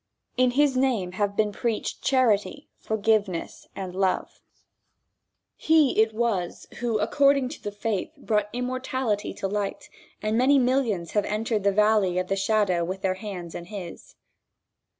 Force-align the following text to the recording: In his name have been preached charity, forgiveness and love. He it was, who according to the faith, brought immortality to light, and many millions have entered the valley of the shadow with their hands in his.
In 0.35 0.49
his 0.57 0.75
name 0.75 1.11
have 1.11 1.35
been 1.35 1.51
preached 1.51 2.01
charity, 2.01 2.67
forgiveness 2.79 3.67
and 3.75 3.95
love. 3.95 4.41
He 5.55 6.01
it 6.01 6.11
was, 6.11 6.67
who 6.79 6.97
according 6.97 7.49
to 7.49 7.61
the 7.61 7.71
faith, 7.71 8.11
brought 8.17 8.49
immortality 8.51 9.31
to 9.35 9.47
light, 9.47 9.91
and 10.19 10.39
many 10.39 10.57
millions 10.57 11.11
have 11.11 11.25
entered 11.25 11.61
the 11.63 11.71
valley 11.71 12.17
of 12.17 12.29
the 12.29 12.35
shadow 12.35 12.83
with 12.83 13.03
their 13.03 13.13
hands 13.13 13.53
in 13.53 13.65
his. 13.65 14.15